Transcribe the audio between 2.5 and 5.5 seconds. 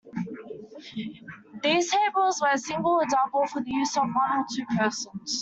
single or double, for the use of one or two persons.